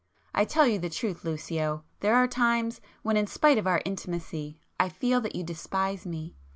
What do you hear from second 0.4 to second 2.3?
tell you the truth, Lucio,—there are